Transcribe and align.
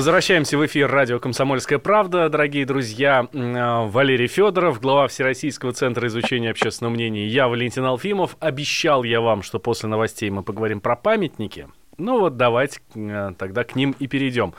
Возвращаемся 0.00 0.56
в 0.56 0.64
эфир 0.64 0.90
радио 0.90 1.18
«Комсомольская 1.20 1.78
правда». 1.78 2.30
Дорогие 2.30 2.64
друзья, 2.64 3.28
э, 3.30 3.86
Валерий 3.86 4.28
Федоров, 4.28 4.80
глава 4.80 5.08
Всероссийского 5.08 5.74
центра 5.74 6.08
изучения 6.08 6.48
общественного 6.48 6.94
мнения. 6.94 7.26
Я 7.26 7.48
Валентин 7.48 7.84
Алфимов. 7.84 8.34
Обещал 8.40 9.02
я 9.02 9.20
вам, 9.20 9.42
что 9.42 9.58
после 9.58 9.90
новостей 9.90 10.30
мы 10.30 10.42
поговорим 10.42 10.80
про 10.80 10.96
памятники. 10.96 11.68
Ну 11.98 12.18
вот 12.18 12.38
давайте 12.38 12.80
э, 12.94 13.32
тогда 13.36 13.62
к 13.62 13.76
ним 13.76 13.94
и 13.98 14.06
перейдем. 14.06 14.54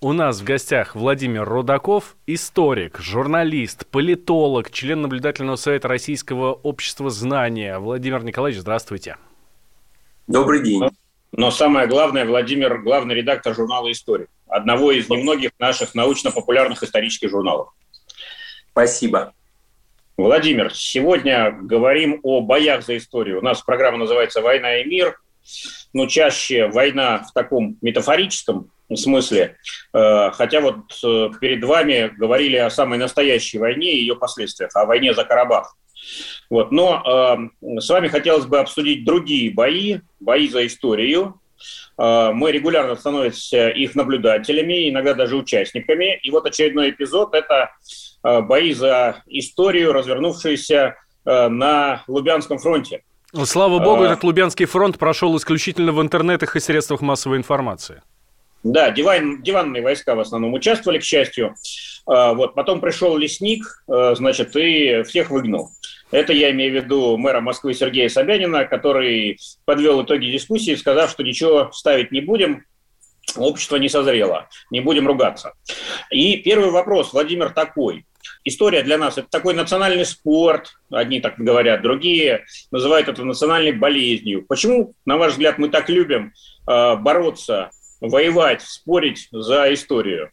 У 0.00 0.12
нас 0.12 0.40
в 0.40 0.44
гостях 0.44 0.96
Владимир 0.96 1.44
Рудаков, 1.44 2.16
историк, 2.26 2.98
журналист, 2.98 3.86
политолог, 3.86 4.72
член 4.72 5.00
наблюдательного 5.02 5.54
совета 5.54 5.86
Российского 5.86 6.54
общества 6.54 7.08
знания. 7.08 7.78
Владимир 7.78 8.24
Николаевич, 8.24 8.60
здравствуйте. 8.60 9.16
Добрый 10.26 10.60
день. 10.64 10.82
Но 11.34 11.50
самое 11.50 11.86
главное, 11.86 12.26
Владимир, 12.26 12.78
главный 12.82 13.14
редактор 13.14 13.54
журнала 13.54 13.90
«Историк», 13.90 14.28
одного 14.52 14.92
из 14.92 15.08
немногих 15.08 15.50
наших 15.58 15.94
научно-популярных 15.94 16.82
исторических 16.82 17.30
журналов. 17.30 17.68
Спасибо. 18.70 19.32
Владимир, 20.16 20.72
сегодня 20.74 21.50
говорим 21.50 22.20
о 22.22 22.40
боях 22.40 22.84
за 22.84 22.96
историю. 22.96 23.38
У 23.38 23.42
нас 23.42 23.62
программа 23.62 23.98
называется 23.98 24.40
«Война 24.40 24.78
и 24.78 24.84
мир», 24.84 25.18
но 25.92 26.06
чаще 26.06 26.68
война 26.68 27.24
в 27.28 27.32
таком 27.32 27.76
метафорическом 27.80 28.70
смысле. 28.94 29.56
Э, 29.92 30.30
хотя 30.32 30.60
вот 30.60 30.76
э, 31.04 31.30
перед 31.40 31.64
вами 31.64 32.12
говорили 32.16 32.56
о 32.56 32.70
самой 32.70 32.98
настоящей 32.98 33.58
войне 33.58 33.92
и 33.92 34.00
ее 34.00 34.16
последствиях, 34.16 34.74
о 34.74 34.84
войне 34.84 35.14
за 35.14 35.24
Карабах. 35.24 35.76
Вот. 36.50 36.72
Но 36.72 37.50
э, 37.62 37.80
с 37.80 37.88
вами 37.88 38.08
хотелось 38.08 38.46
бы 38.46 38.58
обсудить 38.58 39.04
другие 39.04 39.52
бои, 39.52 40.00
бои 40.20 40.48
за 40.48 40.66
историю. 40.66 41.40
Э, 41.98 42.30
мы 42.32 42.52
регулярно 42.52 42.96
становимся 42.96 43.68
их 43.68 43.94
наблюдателями, 43.94 44.90
иногда 44.90 45.14
даже 45.14 45.36
участниками. 45.36 46.18
И 46.22 46.30
вот 46.30 46.46
очередной 46.46 46.90
эпизод– 46.90 47.34
это 47.34 47.70
э, 48.22 48.40
бои 48.40 48.72
за 48.72 49.22
историю, 49.26 49.92
развернувшиеся 49.92 50.96
э, 51.24 51.48
на 51.48 52.02
Лубянском 52.06 52.58
фронте. 52.58 53.02
Ну, 53.32 53.46
слава 53.46 53.78
богу, 53.78 54.04
этот 54.04 54.24
Лубянский 54.24 54.66
фронт 54.66 54.98
прошел 54.98 55.36
исключительно 55.36 55.92
в 55.92 56.02
интернетах 56.02 56.54
и 56.56 56.60
средствах 56.60 57.00
массовой 57.00 57.38
информации. 57.38 58.02
Да, 58.62 58.90
диван, 58.90 59.42
диванные 59.42 59.82
войска 59.82 60.14
в 60.14 60.20
основном 60.20 60.52
участвовали, 60.52 60.98
к 60.98 61.02
счастью. 61.02 61.54
Вот, 62.06 62.54
потом 62.54 62.80
пришел 62.80 63.16
лесник, 63.16 63.64
значит, 63.88 64.54
и 64.54 65.02
всех 65.02 65.30
выгнал. 65.30 65.70
Это 66.12 66.32
я 66.32 66.50
имею 66.50 66.72
в 66.72 66.84
виду 66.84 67.16
мэра 67.16 67.40
Москвы 67.40 67.74
Сергея 67.74 68.08
Собянина, 68.08 68.66
который 68.66 69.38
подвел 69.64 70.02
итоги 70.02 70.26
дискуссии, 70.26 70.74
сказав, 70.74 71.10
что 71.10 71.22
ничего 71.22 71.70
ставить 71.72 72.12
не 72.12 72.20
будем, 72.20 72.64
общество 73.36 73.76
не 73.76 73.88
созрело, 73.88 74.48
не 74.70 74.80
будем 74.80 75.06
ругаться. 75.06 75.54
И 76.10 76.36
первый 76.36 76.70
вопрос, 76.70 77.12
Владимир, 77.12 77.50
такой. 77.50 78.04
История 78.44 78.82
для 78.82 78.98
нас– 78.98 79.18
это 79.18 79.28
такой 79.28 79.54
национальный 79.54 80.04
спорт, 80.04 80.74
одни 80.90 81.20
так 81.20 81.38
говорят, 81.38 81.82
другие 81.82 82.44
называют 82.70 83.08
это 83.08 83.24
национальной 83.24 83.72
болезнью. 83.72 84.44
Почему, 84.46 84.94
на 85.06 85.16
ваш 85.16 85.32
взгляд, 85.32 85.58
мы 85.58 85.70
так 85.70 85.88
любим 85.88 86.32
э, 86.68 86.96
бороться 86.96 87.70
воевать, 88.00 88.62
спорить 88.62 89.28
за 89.32 89.72
историю? 89.72 90.30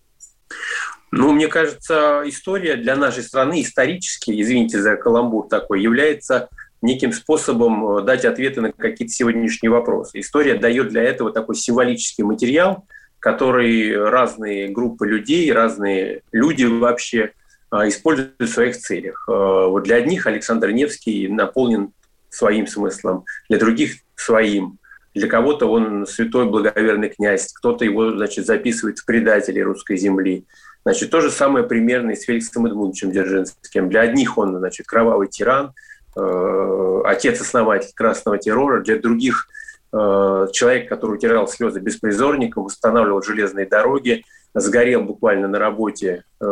Ну, 1.11 1.31
мне 1.31 1.47
кажется, 1.47 2.23
история 2.25 2.75
для 2.75 2.95
нашей 2.95 3.23
страны 3.23 3.61
исторически, 3.61 4.39
извините 4.41 4.81
за 4.81 4.95
каламбур 4.95 5.47
такой, 5.47 5.81
является 5.81 6.49
неким 6.81 7.11
способом 7.11 7.97
э, 7.97 8.01
дать 8.03 8.25
ответы 8.25 8.61
на 8.61 8.71
какие-то 8.71 9.13
сегодняшние 9.13 9.71
вопросы. 9.71 10.19
История 10.19 10.55
дает 10.55 10.89
для 10.89 11.03
этого 11.03 11.31
такой 11.31 11.55
символический 11.55 12.23
материал, 12.23 12.85
который 13.19 13.97
разные 13.97 14.69
группы 14.69 15.07
людей, 15.07 15.51
разные 15.51 16.21
люди 16.31 16.63
вообще 16.63 17.31
э, 17.71 17.87
используют 17.87 18.35
в 18.39 18.47
своих 18.47 18.77
целях. 18.77 19.25
Э, 19.27 19.31
вот 19.67 19.83
для 19.83 19.97
одних 19.97 20.25
Александр 20.27 20.71
Невский 20.71 21.27
наполнен 21.27 21.91
своим 22.29 22.67
смыслом, 22.67 23.25
для 23.49 23.57
других– 23.57 23.95
своим. 24.15 24.77
Для 25.15 25.27
кого-то 25.27 25.65
он 25.65 26.05
святой 26.05 26.45
благоверный 26.45 27.09
князь, 27.09 27.51
кто-то 27.51 27.83
его, 27.83 28.11
значит, 28.11 28.45
записывает 28.45 28.99
в 28.99 29.05
предатели 29.05 29.59
русской 29.59 29.97
земли. 29.97 30.45
Значит, 30.83 31.11
то 31.11 31.21
же 31.21 31.29
самое 31.29 31.65
примерно 31.65 32.11
и 32.11 32.15
с 32.15 32.23
Феликсом 32.23 32.65
Эдмундовичем 32.65 33.11
Дзержинским. 33.11 33.89
Для 33.89 34.01
одних 34.01 34.37
он, 34.37 34.57
значит, 34.57 34.87
кровавый 34.87 35.27
тиран, 35.27 35.73
э, 36.15 37.01
отец-основатель 37.05 37.93
красного 37.93 38.37
террора, 38.37 38.81
для 38.81 38.97
других 38.97 39.47
э, 39.91 40.47
человек, 40.53 40.87
который 40.89 41.15
утирал 41.15 41.47
слезы 41.47 41.79
беспризорников, 41.79 42.65
устанавливал 42.65 43.21
железные 43.21 43.65
дороги, 43.65 44.23
сгорел 44.53 45.03
буквально 45.03 45.47
на 45.47 45.59
работе, 45.59 46.23
э, 46.39 46.45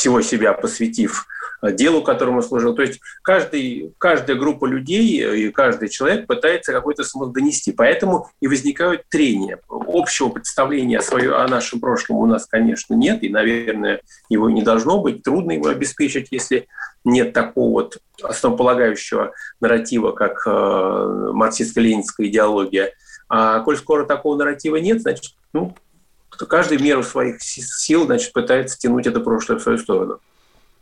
всего 0.00 0.22
себя 0.22 0.54
посвятив 0.54 1.26
делу, 1.62 2.00
которому 2.02 2.40
служил. 2.40 2.74
То 2.74 2.80
есть 2.80 3.00
каждый, 3.22 3.92
каждая 3.98 4.34
группа 4.34 4.64
людей 4.64 5.46
и 5.46 5.50
каждый 5.50 5.90
человек 5.90 6.26
пытается 6.26 6.72
какой-то 6.72 7.04
смысл 7.04 7.30
донести. 7.30 7.72
Поэтому 7.72 8.30
и 8.40 8.48
возникают 8.48 9.02
трения. 9.10 9.58
Общего 9.68 10.30
представления 10.30 11.00
о, 11.00 11.02
свое, 11.02 11.36
о 11.36 11.46
нашем 11.48 11.80
прошлом 11.80 12.16
у 12.16 12.24
нас, 12.24 12.46
конечно, 12.46 12.94
нет, 12.94 13.22
и, 13.22 13.28
наверное, 13.28 14.00
его 14.30 14.48
не 14.48 14.62
должно 14.62 15.02
быть. 15.02 15.22
Трудно 15.22 15.52
его 15.52 15.68
обеспечить, 15.68 16.28
если 16.30 16.66
нет 17.04 17.34
такого 17.34 17.70
вот 17.70 17.98
основополагающего 18.22 19.32
нарратива, 19.60 20.12
как 20.12 20.42
э, 20.46 20.50
марксистско-ленинская 21.34 22.26
идеология. 22.26 22.94
А 23.28 23.60
коль 23.60 23.76
скоро 23.76 24.06
такого 24.06 24.36
нарратива 24.36 24.76
нет, 24.76 25.02
значит, 25.02 25.34
ну, 25.52 25.74
каждый 26.46 26.78
в 26.78 26.82
меру 26.82 27.02
своих 27.02 27.42
сил 27.42 28.04
значит, 28.04 28.32
пытается 28.32 28.78
тянуть 28.78 29.06
это 29.06 29.20
прошлое 29.20 29.58
в 29.58 29.62
свою 29.62 29.78
сторону. 29.78 30.20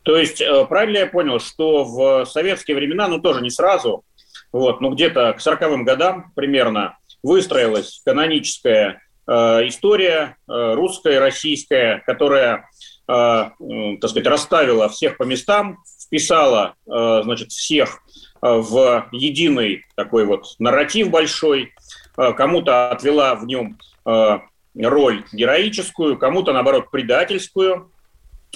То 0.02 0.16
есть, 0.16 0.40
э, 0.40 0.64
правильно 0.66 0.98
я 0.98 1.06
понял, 1.06 1.38
что 1.40 1.84
в 1.84 2.24
советские 2.24 2.76
времена, 2.76 3.08
ну 3.08 3.20
тоже 3.20 3.42
не 3.42 3.50
сразу, 3.50 4.04
вот, 4.52 4.80
ну 4.80 4.90
где-то 4.90 5.34
к 5.34 5.40
40-м 5.40 5.84
годам 5.84 6.32
примерно 6.34 6.96
выстроилась 7.22 8.00
каноническая 8.04 9.02
э, 9.26 9.32
история 9.68 10.36
э, 10.48 10.74
русская, 10.74 11.20
российская, 11.20 12.02
которая, 12.06 12.68
э, 13.06 13.50
так 14.00 14.10
сказать, 14.10 14.26
расставила 14.26 14.88
всех 14.88 15.18
по 15.18 15.24
местам, 15.24 15.78
вписала, 16.06 16.74
э, 16.86 17.20
значит, 17.24 17.50
всех 17.50 18.00
э, 18.42 18.48
в 18.48 19.08
единый 19.12 19.84
такой 19.94 20.24
вот 20.24 20.46
нарратив 20.58 21.10
большой, 21.10 21.74
э, 22.16 22.32
кому-то 22.32 22.90
отвела 22.90 23.34
в 23.34 23.46
нем 23.46 23.78
роль 24.76 25.24
героическую, 25.32 26.18
кому-то, 26.18 26.52
наоборот, 26.52 26.90
предательскую, 26.90 27.90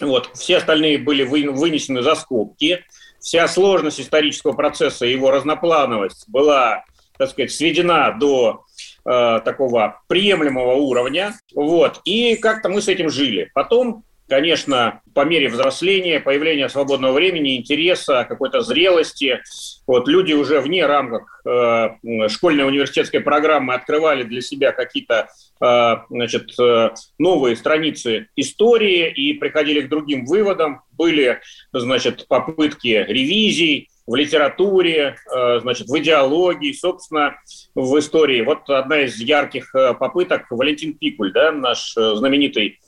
вот, 0.00 0.30
все 0.34 0.56
остальные 0.56 0.98
были 0.98 1.22
вы, 1.22 1.50
вынесены 1.50 2.02
за 2.02 2.14
скобки. 2.14 2.84
Вся 3.20 3.46
сложность 3.46 4.00
исторического 4.00 4.52
процесса, 4.52 5.06
его 5.06 5.30
разноплановость 5.30 6.28
была, 6.28 6.84
так 7.18 7.30
сказать, 7.30 7.52
сведена 7.52 8.16
до 8.18 8.64
э, 9.04 9.40
такого 9.44 10.00
приемлемого 10.08 10.74
уровня. 10.74 11.34
Вот, 11.54 12.00
и 12.04 12.36
как-то 12.36 12.68
мы 12.68 12.80
с 12.80 12.88
этим 12.88 13.10
жили. 13.10 13.50
Потом 13.54 14.04
конечно, 14.32 15.02
по 15.12 15.26
мере 15.26 15.50
взросления, 15.50 16.18
появления 16.18 16.70
свободного 16.70 17.12
времени, 17.12 17.58
интереса, 17.58 18.24
какой-то 18.26 18.62
зрелости, 18.62 19.42
вот 19.86 20.08
люди 20.08 20.32
уже 20.32 20.62
вне 20.62 20.86
рамок 20.86 21.42
э, 21.44 22.28
школьной 22.30 22.66
университетской 22.66 23.20
программы 23.20 23.74
открывали 23.74 24.22
для 24.22 24.40
себя 24.40 24.72
какие-то 24.72 25.28
э, 25.60 25.94
значит, 26.08 26.58
э, 26.58 26.90
новые 27.18 27.56
страницы 27.56 28.28
истории 28.34 29.12
и 29.12 29.34
приходили 29.34 29.82
к 29.82 29.90
другим 29.90 30.24
выводам. 30.24 30.80
Были 30.92 31.40
значит, 31.74 32.26
попытки 32.26 33.04
ревизий, 33.06 33.90
в 34.06 34.14
литературе, 34.14 35.16
э, 35.34 35.60
значит, 35.60 35.88
в 35.88 35.98
идеологии, 35.98 36.72
собственно, 36.72 37.36
в 37.74 37.98
истории. 37.98 38.42
Вот 38.42 38.68
одна 38.68 39.02
из 39.02 39.16
ярких 39.20 39.74
э, 39.74 39.94
попыток 39.94 40.46
Валентин 40.50 40.94
Пикуль, 40.94 41.32
да, 41.32 41.52
наш 41.52 41.96
э, 41.96 42.14
знаменитый 42.16 42.80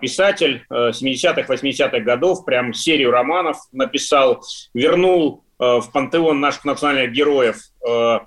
писатель 0.00 0.64
70-х, 0.70 1.40
э, 1.40 1.44
80-х 1.44 2.00
годов, 2.00 2.44
прям 2.44 2.74
серию 2.74 3.10
романов 3.10 3.56
написал, 3.72 4.42
вернул 4.74 5.44
э, 5.58 5.64
в 5.80 5.90
пантеон 5.92 6.40
наших 6.40 6.64
национальных 6.64 7.12
героев 7.12 7.56
э, 7.86 8.18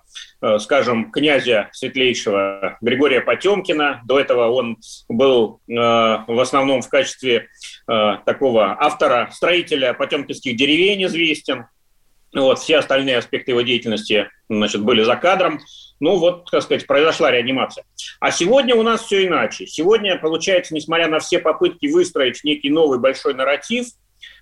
скажем, 0.60 1.12
князя 1.12 1.70
светлейшего 1.74 2.78
Григория 2.82 3.22
Потемкина. 3.22 4.02
До 4.06 4.20
этого 4.20 4.50
он 4.50 4.78
был 5.10 5.62
э, 5.68 5.74
в 5.74 6.40
основном 6.40 6.82
в 6.82 6.90
качестве 6.90 7.48
такого 7.88 8.76
автора, 8.80 9.30
строителя 9.32 9.94
потемкинских 9.94 10.58
деревень 10.58 11.06
известен. 11.06 11.66
Вот, 12.34 12.60
все 12.60 12.78
остальные 12.78 13.18
аспекты 13.18 13.52
его 13.52 13.62
деятельности 13.62 14.30
значит, 14.50 14.82
были 14.84 15.04
за 15.04 15.16
кадром. 15.16 15.60
Ну 16.00 16.18
вот, 16.18 16.50
так 16.52 16.62
сказать, 16.62 16.86
произошла 16.86 17.32
реанимация. 17.32 17.86
А 18.20 18.32
сегодня 18.32 18.76
у 18.76 18.84
нас 18.84 19.04
все 19.04 19.26
иначе. 19.26 19.66
Сегодня, 19.66 20.18
получается, 20.18 20.76
несмотря 20.76 21.08
на 21.08 21.20
все 21.20 21.40
попытки 21.40 21.88
выстроить 21.88 22.44
некий 22.44 22.70
новый 22.70 23.00
большой 23.00 23.34
нарратив, 23.34 23.88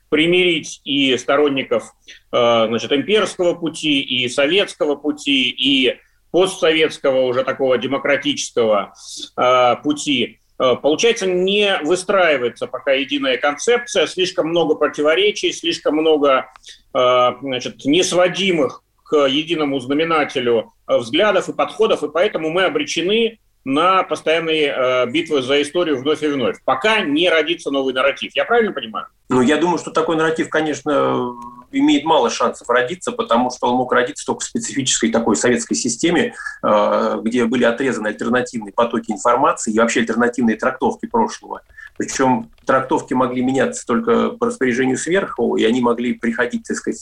примирить 0.10 0.82
и 0.84 1.18
сторонников 1.18 1.94
э, 2.32 2.66
значит, 2.68 2.92
имперского 2.92 3.54
пути, 3.56 4.02
и 4.02 4.28
советского 4.30 4.96
пути, 4.96 5.50
и 5.50 6.00
постсоветского 6.32 7.22
уже 7.22 7.44
такого 7.44 7.78
демократического 7.78 8.94
э, 9.38 9.76
пути, 9.84 10.40
получается, 10.58 11.28
не 11.28 11.78
выстраивается 11.84 12.68
пока 12.68 12.94
единая 12.94 13.38
концепция, 13.38 14.08
слишком 14.08 14.50
много 14.50 14.76
противоречий, 14.76 15.52
слишком 15.52 15.96
много 15.96 16.50
значит, 16.94 17.84
несводимых 17.86 18.82
к 19.04 19.28
единому 19.28 19.80
знаменателю 19.80 20.72
взглядов 20.88 21.50
и 21.50 21.54
подходов, 21.54 22.04
и 22.04 22.10
поэтому 22.10 22.50
мы 22.50 22.64
обречены 22.64 23.40
на 23.66 24.04
постоянные 24.04 24.68
э, 24.68 25.06
битвы 25.08 25.42
за 25.42 25.62
историю 25.62 25.98
вновь 25.98 26.22
и 26.22 26.28
вновь, 26.28 26.58
пока 26.64 27.02
не 27.02 27.30
родится 27.30 27.72
новый 27.72 27.94
нарратив. 27.94 28.32
Я 28.36 28.46
правильно 28.46 28.72
понимаю? 28.72 29.08
Ну, 29.28 29.42
я 29.42 29.58
думаю, 29.58 29.80
что 29.80 29.90
такой 29.90 30.16
нарратив, 30.16 30.50
конечно, 30.50 31.34
имеет 31.80 32.06
мало 32.06 32.30
шансов 32.30 32.70
родиться, 32.70 33.12
потому 33.12 33.52
что 33.52 33.68
он 33.68 33.76
мог 33.78 33.92
родиться 33.92 34.26
только 34.26 34.42
в 34.42 34.46
специфической 34.46 35.12
такой 35.12 35.36
советской 35.36 35.76
системе, 35.76 36.34
э, 36.64 37.20
где 37.24 37.46
были 37.46 37.64
отрезаны 37.64 38.08
альтернативные 38.08 38.74
потоки 38.74 39.12
информации 39.12 39.74
и 39.74 39.80
вообще 39.80 40.02
альтернативные 40.02 40.56
трактовки 40.56 41.06
прошлого. 41.06 41.62
Причем 41.98 42.50
трактовки 42.66 43.14
могли 43.14 43.42
меняться 43.42 43.86
только 43.86 44.30
по 44.30 44.48
распоряжению 44.48 44.98
сверху, 44.98 45.56
и 45.56 45.64
они 45.64 45.82
могли 45.82 46.14
приходить, 46.14 46.64
так 46.68 46.78
сказать, 46.78 47.02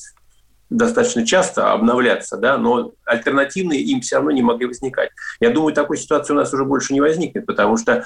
достаточно 0.69 1.25
часто 1.25 1.71
обновляться, 1.71 2.37
да, 2.37 2.57
но 2.57 2.93
альтернативные 3.05 3.81
им 3.81 4.01
все 4.01 4.15
равно 4.15 4.31
не 4.31 4.41
могли 4.41 4.67
возникать. 4.67 5.09
Я 5.39 5.51
думаю, 5.51 5.73
такой 5.73 5.97
ситуации 5.97 6.33
у 6.33 6.35
нас 6.35 6.53
уже 6.53 6.65
больше 6.65 6.93
не 6.93 7.01
возникнет, 7.01 7.45
потому 7.45 7.77
что, 7.77 8.05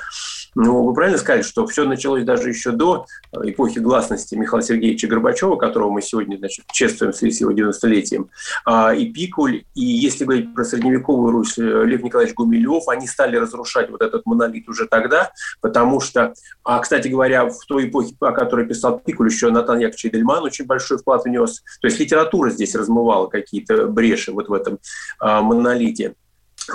ну, 0.59 0.83
вы 0.83 0.93
правильно 0.95 1.19
сказали, 1.19 1.43
что 1.43 1.67
все 1.67 1.85
началось 1.85 2.23
даже 2.23 2.49
еще 2.49 2.71
до 2.71 3.05
эпохи 3.43 3.77
гласности 3.77 4.33
Михаила 4.33 4.63
Сергеевича 4.63 5.07
Горбачева, 5.07 5.55
которого 5.55 5.91
мы 5.91 6.01
сегодня, 6.01 6.37
значит, 6.37 6.65
чествуем 6.71 7.13
в 7.13 7.15
связи 7.15 7.37
с 7.37 7.41
его 7.41 7.51
90-летием, 7.51 8.29
а, 8.65 8.95
и 8.95 9.11
Пикуль, 9.11 9.65
и 9.75 9.81
если 9.81 10.25
говорить 10.25 10.55
про 10.55 10.63
средневековую 10.63 11.31
Русь, 11.31 11.59
э, 11.59 11.61
Лев 11.61 12.01
Николаевич 12.01 12.33
Гумилев, 12.33 12.87
они 12.87 13.05
стали 13.05 13.37
разрушать 13.37 13.91
вот 13.91 14.01
этот 14.01 14.25
монолит 14.25 14.67
уже 14.67 14.87
тогда, 14.87 15.31
потому 15.61 15.99
что, 15.99 16.33
а, 16.63 16.79
кстати 16.79 17.07
говоря, 17.07 17.45
в 17.45 17.59
той 17.67 17.89
эпохе, 17.89 18.15
о 18.19 18.31
которой 18.31 18.65
писал 18.65 18.99
Пикуль, 18.99 19.29
еще 19.29 19.51
Натан 19.51 19.77
Яковлевич 19.77 20.05
Эдельман 20.07 20.43
очень 20.43 20.65
большой 20.65 20.97
вклад 20.97 21.25
внес, 21.25 21.61
то 21.81 21.87
есть 21.87 21.99
литература 21.99 22.49
здесь 22.49 22.73
размывала 22.73 23.27
какие-то 23.27 23.85
бреши 23.87 24.31
вот 24.31 24.49
в 24.49 24.53
этом 24.53 24.79
а, 25.19 25.43
монолите. 25.43 26.15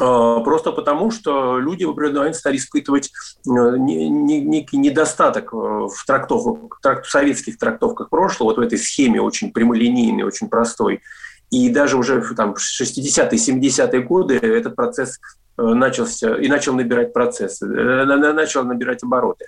А, 0.01 0.41
просто 0.41 0.73
потому, 0.73 1.11
что 1.11 1.59
люди 1.59 1.85
в 1.85 1.91
определенный 1.91 2.21
момент 2.21 2.37
стали 2.37 2.57
испытывать 2.57 3.11
э, 3.47 3.51
некий 3.77 4.79
недостаток 4.79 5.53
э, 5.53 5.57
в 5.57 6.05
трактовках, 6.07 6.81
тракт, 6.81 7.07
советских 7.07 7.59
трактовках 7.59 8.09
прошлого, 8.09 8.51
вот 8.51 8.59
в 8.59 8.61
этой 8.61 8.79
схеме 8.79 9.21
очень 9.21 9.53
прямолинейной, 9.53 10.25
очень 10.25 10.49
простой. 10.49 11.01
И 11.51 11.69
даже 11.69 11.99
уже 11.99 12.23
там, 12.35 12.55
в 12.55 12.59
60-е, 12.59 13.39
70-е 13.39 14.01
годы 14.01 14.37
этот 14.37 14.75
процесс 14.75 15.19
Э, 15.59 15.75
начался 15.75 16.37
и 16.39 16.49
начал 16.49 16.75
набирать 16.75 17.13
процессы, 17.13 17.67
э, 17.67 18.05
начал 18.05 18.65
набирать 18.65 19.03
обороты. 19.03 19.45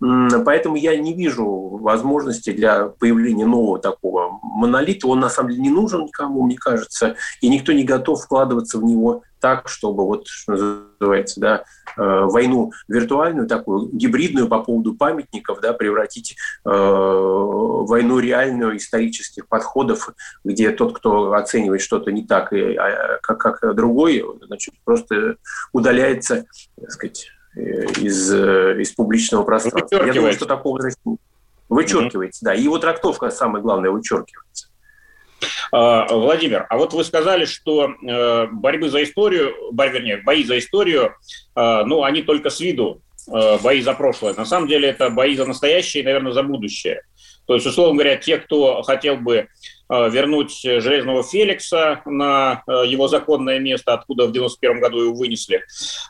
Поэтому 0.00 0.76
я 0.76 0.96
не 0.96 1.12
вижу 1.12 1.46
возможности 1.46 2.52
для 2.52 2.86
появления 2.86 3.44
нового 3.44 3.78
такого 3.78 4.40
монолита. 4.42 5.06
Он 5.08 5.20
на 5.20 5.28
самом 5.28 5.50
деле 5.50 5.62
не 5.62 5.70
нужен 5.70 6.04
никому, 6.04 6.42
мне 6.42 6.56
кажется, 6.56 7.16
и 7.42 7.48
никто 7.50 7.72
не 7.72 7.84
готов 7.84 8.24
вкладываться 8.24 8.78
в 8.78 8.84
него 8.84 9.22
так, 9.42 9.68
чтобы 9.68 10.06
вот, 10.06 10.28
что 10.28 10.52
называется, 11.00 11.40
да, 11.40 11.64
э, 11.98 12.02
войну 12.24 12.72
виртуальную, 12.88 13.48
такую 13.48 13.90
гибридную 13.92 14.48
по 14.48 14.60
поводу 14.60 14.94
памятников, 14.94 15.60
да, 15.60 15.72
превратить 15.72 16.36
э, 16.64 16.70
войну 16.70 18.20
реальную 18.20 18.76
исторических 18.76 19.48
подходов, 19.48 20.14
где 20.44 20.70
тот, 20.70 20.96
кто 20.96 21.32
оценивает 21.34 21.82
что-то 21.82 22.12
не 22.12 22.24
так, 22.24 22.52
и, 22.52 22.76
а, 22.76 23.18
как, 23.20 23.38
как 23.38 23.74
другой, 23.74 24.24
значит, 24.46 24.74
просто 24.84 25.36
удаляется, 25.72 26.46
так 26.80 26.92
сказать, 26.92 27.26
э, 27.56 27.84
из, 28.00 28.32
из 28.32 28.92
публичного 28.92 29.42
пространства. 29.42 30.06
Я 30.06 30.14
думаю, 30.14 30.32
что 30.34 30.46
такого 30.46 30.80
вычеркивается, 31.68 32.44
mm-hmm. 32.44 32.48
да. 32.48 32.54
И 32.54 32.62
его 32.62 32.78
трактовка, 32.78 33.30
самое 33.30 33.62
главное, 33.62 33.90
вычеркивается. 33.90 34.68
А, 35.70 36.06
Владимир, 36.06 36.66
а 36.68 36.76
вот 36.76 36.92
вы 36.92 37.04
сказали, 37.04 37.44
что 37.44 37.90
э, 37.90 38.46
борьбы 38.52 38.90
за 38.90 39.02
историю, 39.02 39.54
вернее, 39.72 40.18
бои 40.18 40.44
за 40.44 40.58
историю, 40.58 41.14
э, 41.56 41.82
ну, 41.84 42.04
они 42.04 42.22
только 42.22 42.50
с 42.50 42.60
виду 42.60 43.02
э, 43.32 43.58
бои 43.62 43.80
за 43.80 43.94
прошлое. 43.94 44.34
На 44.34 44.44
самом 44.44 44.68
деле 44.68 44.88
это 44.88 45.10
бои 45.10 45.34
за 45.34 45.46
настоящее 45.46 46.02
и, 46.02 46.06
наверное, 46.06 46.32
за 46.32 46.42
будущее. 46.42 47.02
То 47.46 47.54
есть, 47.54 47.66
условно 47.66 47.94
говоря, 47.94 48.16
те, 48.16 48.38
кто 48.38 48.82
хотел 48.82 49.16
бы 49.16 49.48
вернуть 49.88 50.62
Железного 50.62 51.22
Феликса 51.22 52.00
на 52.06 52.62
его 52.66 53.08
законное 53.08 53.58
место, 53.58 53.92
откуда 53.92 54.26
в 54.26 54.32
91 54.32 54.80
году 54.80 55.02
его 55.02 55.14
вынесли, 55.14 55.62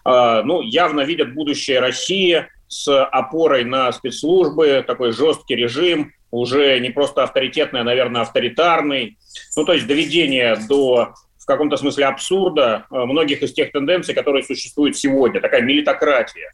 ну, 0.05 0.61
явно 0.61 1.01
видят 1.01 1.35
будущее 1.35 1.81
России 1.81 2.47
с 2.69 3.05
опорой 3.07 3.65
на 3.65 3.91
спецслужбы, 3.93 4.85
такой 4.87 5.13
жесткий 5.13 5.57
режим, 5.57 6.13
уже 6.33 6.81
не 6.81 6.91
просто 6.91 7.23
авторитетный, 7.23 7.83
а, 7.83 7.85
наверное, 7.85 8.23
авторитарный. 8.23 9.19
Ну, 9.55 9.65
то 9.65 9.75
есть 9.75 9.87
доведение 9.87 10.57
до 10.69 11.15
в 11.39 11.47
каком-то 11.47 11.77
смысле 11.77 12.07
абсурда 12.07 12.87
э, 12.89 13.05
многих 13.05 13.43
из 13.43 13.53
тех 13.53 13.73
тенденций, 13.73 14.15
которые 14.15 14.45
существуют 14.45 14.97
сегодня, 14.97 15.41
такая 15.41 15.63
милитократия. 15.63 16.53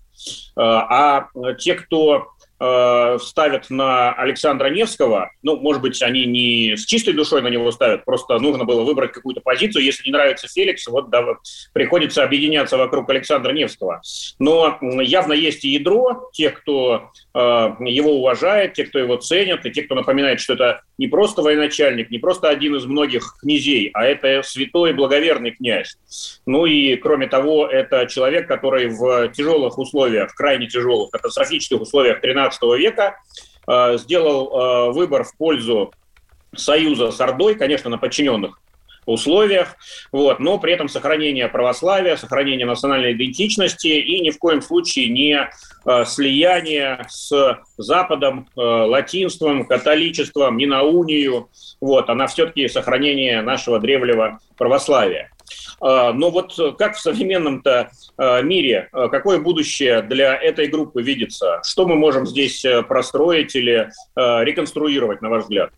Э, 0.57 0.61
а 0.61 1.29
те, 1.59 1.75
кто 1.75 2.29
э, 2.61 3.19
ставят 3.21 3.71
на 3.71 4.13
Александра 4.13 4.69
Невского, 4.69 5.31
ну, 5.43 5.57
может 5.59 5.83
быть, 5.83 6.03
они 6.03 6.27
не 6.27 6.77
с 6.77 6.85
чистой 6.85 7.15
душой 7.15 7.43
на 7.43 7.49
него 7.49 7.71
ставят, 7.71 8.05
просто 8.05 8.39
нужно 8.39 8.65
было 8.65 8.83
выбрать 8.83 9.13
какую-то 9.13 9.41
позицию. 9.41 9.85
Если 9.85 10.05
не 10.07 10.13
нравится 10.13 10.49
Феликс, 10.49 10.87
вот 10.89 11.11
да, 11.11 11.25
приходится 11.73 12.23
объединяться 12.23 12.77
вокруг 12.77 13.09
Александра 13.11 13.53
Невского. 13.53 14.01
Но 14.39 14.79
явно 14.81 15.33
есть 15.33 15.65
и 15.65 15.71
ядро 15.71 16.29
тех, 16.33 16.61
кто 16.61 17.11
э, 17.35 17.39
его 17.39 18.19
уважает, 18.19 18.75
те, 18.75 18.85
кто 18.85 18.99
его 18.99 19.17
ценят, 19.17 19.65
и 19.67 19.71
те, 19.71 19.83
кто 19.83 19.95
напоминает, 19.95 20.41
что 20.41 20.55
это 20.55 20.83
не 20.99 21.07
просто 21.07 21.43
военачальник, 21.43 22.11
не 22.11 22.19
просто 22.19 22.49
один 22.49 22.77
из 22.77 22.85
многих 22.85 23.37
князей, 23.41 23.91
а 23.95 24.05
это 24.05 24.43
святой 24.43 24.93
благоверный 24.93 25.53
князь. 25.53 25.97
Ну 26.45 26.67
и, 26.67 26.97
кроме 26.97 27.29
того, 27.29 27.67
это 27.67 28.07
человек, 28.07 28.49
который 28.49 28.89
в 28.89 29.29
тяжелых 29.29 29.79
условиях, 29.79 30.33
в 30.33 30.35
крайне 30.35 30.67
тяжелых, 30.67 31.11
катастрофических 31.11 31.81
условиях 31.81 32.21
13 32.21 32.59
XIX 32.59 32.79
века, 32.79 33.17
э, 33.67 33.99
сделал 33.99 34.49
э, 34.49 34.93
выбор 34.93 35.25
в 35.25 35.37
пользу 35.37 35.93
союза 36.55 37.11
с 37.11 37.21
Ордой, 37.21 37.55
конечно, 37.55 37.91
на 37.91 37.99
подчиненных 37.99 38.61
условиях, 39.13 39.77
вот, 40.13 40.39
но 40.39 40.59
при 40.59 40.73
этом 40.73 40.89
сохранение 40.89 41.49
православия, 41.49 42.17
сохранение 42.17 42.67
национальной 42.67 43.13
идентичности 43.13 43.89
и 43.89 44.21
ни 44.21 44.31
в 44.31 44.39
коем 44.39 44.63
случае 44.63 45.09
не 45.09 45.49
э, 45.87 46.05
слияние 46.05 47.05
с 47.09 47.59
Западом, 47.77 48.49
э, 48.57 48.61
латинством, 48.61 49.67
католичеством, 49.67 50.57
не 50.57 50.67
на 50.67 50.83
унию, 50.83 51.49
вот, 51.81 52.11
она 52.11 52.27
все-таки 52.27 52.69
сохранение 52.69 53.41
нашего 53.43 53.79
древнего 53.79 54.39
православия. 54.57 55.31
А, 55.81 56.13
но 56.13 56.31
вот 56.31 56.59
как 56.79 56.97
в 56.97 57.01
современном-то 57.01 57.91
а, 58.17 58.43
мире, 58.43 58.89
а, 58.93 59.09
какое 59.09 59.39
будущее 59.39 60.03
для 60.03 60.37
этой 60.37 60.67
группы 60.67 61.03
видится? 61.03 61.61
Что 61.65 61.87
мы 61.87 61.95
можем 61.97 62.27
здесь 62.27 62.65
э, 62.65 62.83
простроить 62.83 63.55
или 63.55 63.91
реконструировать, 64.17 65.23
на 65.23 65.29
ваш 65.31 65.45
взгляд? 65.45 65.71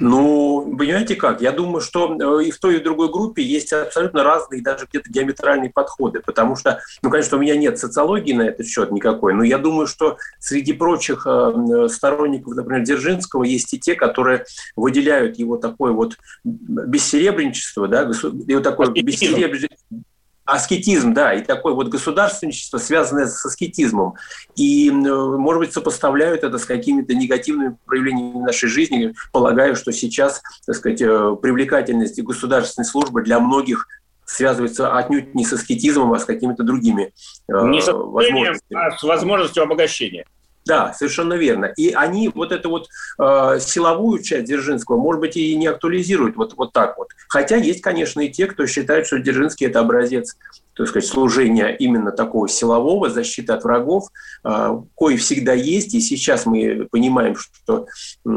Ну, 0.00 0.76
понимаете 0.78 1.16
как? 1.16 1.40
Я 1.42 1.50
думаю, 1.50 1.80
что 1.80 2.14
э, 2.14 2.44
и 2.44 2.50
в 2.52 2.58
той, 2.58 2.76
и 2.76 2.78
в 2.78 2.84
другой 2.84 3.10
группе 3.10 3.42
есть 3.42 3.72
абсолютно 3.72 4.22
разные, 4.22 4.62
даже 4.62 4.86
где-то 4.86 5.12
диаметральные 5.12 5.70
подходы, 5.70 6.20
потому 6.20 6.54
что, 6.54 6.80
ну, 7.02 7.10
конечно, 7.10 7.36
у 7.36 7.40
меня 7.40 7.56
нет 7.56 7.78
социологии 7.78 8.32
на 8.32 8.42
этот 8.42 8.66
счет 8.66 8.92
никакой, 8.92 9.34
но 9.34 9.42
я 9.42 9.58
думаю, 9.58 9.88
что 9.88 10.16
среди 10.38 10.72
прочих 10.72 11.26
э, 11.26 11.88
сторонников, 11.90 12.54
например, 12.54 12.84
Дзержинского 12.84 13.42
есть 13.42 13.74
и 13.74 13.80
те, 13.80 13.96
которые 13.96 14.44
выделяют 14.76 15.36
его 15.36 15.56
такое 15.56 15.90
вот 15.90 16.16
бессеребренчество, 16.44 17.88
да, 17.88 18.06
вот 18.06 18.62
такое 18.62 18.90
бессеребренчество 18.90 19.76
аскетизм, 20.48 21.12
да, 21.12 21.34
и 21.34 21.42
такое 21.42 21.74
вот 21.74 21.88
государственничество, 21.88 22.78
связанное 22.78 23.26
с 23.26 23.44
аскетизмом. 23.44 24.14
И, 24.56 24.90
может 24.90 25.60
быть, 25.60 25.72
сопоставляют 25.74 26.42
это 26.42 26.56
с 26.56 26.64
какими-то 26.64 27.14
негативными 27.14 27.76
проявлениями 27.84 28.38
нашей 28.38 28.70
жизни, 28.70 29.14
полагаю, 29.30 29.76
что 29.76 29.92
сейчас, 29.92 30.40
так 30.66 30.74
сказать, 30.76 31.02
э, 31.02 31.36
привлекательность 31.42 32.20
государственной 32.22 32.86
службы 32.86 33.22
для 33.22 33.40
многих 33.40 33.86
связывается 34.24 34.96
отнюдь 34.96 35.34
не 35.34 35.44
с 35.44 35.52
аскетизмом, 35.52 36.14
а 36.14 36.18
с 36.18 36.24
какими-то 36.24 36.62
другими 36.62 37.12
э, 37.48 37.66
не 37.66 37.82
с 37.82 37.92
возможностями. 37.92 38.86
а 38.86 38.96
с 38.96 39.02
возможностью 39.02 39.62
обогащения. 39.62 40.24
Да, 40.68 40.92
совершенно 40.92 41.32
верно. 41.32 41.72
И 41.78 41.92
они 41.92 42.28
вот 42.28 42.52
эту 42.52 42.68
вот 42.68 42.88
э, 43.18 43.58
силовую 43.58 44.22
часть 44.22 44.44
Дзержинского, 44.44 44.98
может 44.98 45.22
быть, 45.22 45.34
и 45.38 45.56
не 45.56 45.66
актуализируют 45.66 46.36
вот, 46.36 46.52
вот 46.58 46.74
так 46.74 46.98
вот. 46.98 47.08
Хотя 47.26 47.56
есть, 47.56 47.80
конечно, 47.80 48.20
и 48.20 48.28
те, 48.28 48.46
кто 48.46 48.66
считает, 48.66 49.06
что 49.06 49.18
Дзержинский– 49.18 49.66
это 49.68 49.80
образец 49.80 50.36
так 50.76 50.86
сказать, 50.86 51.08
служения 51.08 51.74
именно 51.74 52.12
такого 52.12 52.48
силового, 52.48 53.08
защиты 53.10 53.52
от 53.52 53.64
врагов, 53.64 54.08
э, 54.44 54.80
кое 54.94 55.16
всегда 55.16 55.54
есть. 55.54 55.94
И 55.94 56.00
сейчас 56.00 56.44
мы 56.44 56.86
понимаем, 56.90 57.34
что 57.34 57.86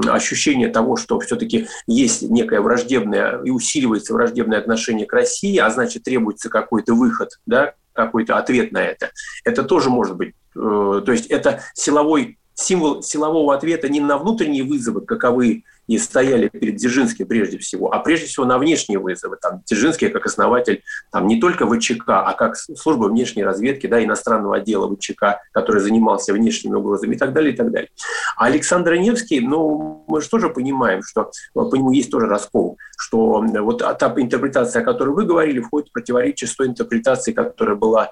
ощущение 0.08 0.70
того, 0.70 0.96
что 0.96 1.20
все-таки 1.20 1.68
есть 1.86 2.22
некое 2.24 2.62
враждебное 2.62 3.42
и 3.44 3.50
усиливается 3.50 4.14
враждебное 4.14 4.58
отношение 4.58 5.06
к 5.06 5.12
России, 5.12 5.58
а 5.58 5.70
значит, 5.70 6.04
требуется 6.04 6.50
какой-то 6.50 6.96
выход, 6.96 7.40
да, 7.46 7.74
какой-то 7.92 8.38
ответ 8.38 8.72
на 8.72 8.82
это. 8.82 9.12
Это 9.44 9.64
тоже 9.64 9.90
может 9.90 10.16
быть 10.16 10.34
то 10.54 11.12
есть 11.12 11.28
это 11.28 11.62
силовой 11.74 12.38
символ 12.54 13.02
силового 13.02 13.54
ответа 13.56 13.90
не 13.90 14.00
на 14.00 14.18
внутренние 14.18 14.64
вызовы, 14.64 15.02
каковы 15.02 15.64
и 15.88 15.98
стояли 15.98 16.48
перед 16.48 16.76
Дзержинским 16.76 17.28
прежде 17.28 17.58
всего, 17.58 17.94
а 17.94 18.00
прежде 18.00 18.28
всего 18.28 18.46
на 18.46 18.58
внешние 18.58 19.00
вызовы. 19.00 19.38
Там 19.42 19.62
Дзержинский 19.66 20.10
как 20.10 20.26
основатель 20.26 20.84
там, 21.12 21.28
не 21.28 21.40
только 21.40 21.68
ВЧК, 21.68 22.10
а 22.10 22.34
как 22.34 22.56
служба 22.56 23.06
внешней 23.06 23.44
разведки, 23.44 23.88
да, 23.88 24.02
иностранного 24.04 24.58
отдела 24.58 24.94
ВЧК, 24.96 25.42
который 25.52 25.82
занимался 25.82 26.34
внешними 26.34 26.76
угрозами 26.76 27.16
и 27.16 27.18
так 27.18 27.34
далее, 27.34 27.54
и 27.54 27.58
так 27.58 27.72
далее. 27.72 27.90
А 28.38 28.46
Александр 28.46 28.96
Невский, 28.96 29.42
ну, 29.42 30.06
мы 30.08 30.22
же 30.22 30.30
тоже 30.30 30.50
понимаем, 30.50 31.02
что 31.04 31.32
по 31.54 31.76
нему 31.76 31.92
есть 31.92 32.12
тоже 32.12 32.28
раскол, 32.28 32.78
что 32.98 33.42
вот 33.42 33.80
та 33.80 34.14
интерпретация, 34.18 34.82
о 34.82 34.86
которой 34.86 35.10
вы 35.10 35.26
говорили, 35.26 35.60
входит 35.60 35.90
в 35.90 35.94
противоречие 35.94 36.48
с 36.48 36.56
той 36.56 36.68
интерпретацией, 36.68 37.36
которая 37.36 37.76
была 37.76 38.12